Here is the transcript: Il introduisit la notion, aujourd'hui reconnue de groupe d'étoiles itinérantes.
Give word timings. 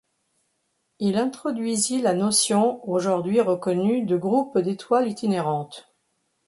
Il 0.97 1.15
introduisit 1.15 2.01
la 2.01 2.15
notion, 2.15 2.83
aujourd'hui 2.89 3.39
reconnue 3.39 4.03
de 4.03 4.17
groupe 4.17 4.57
d'étoiles 4.57 5.07
itinérantes. 5.09 5.93